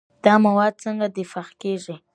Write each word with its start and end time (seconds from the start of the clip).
دا 0.23 0.33
مواد 0.45 0.73
څنګه 0.83 1.05
دفع 1.17 1.45
کېږي؟ 1.61 1.95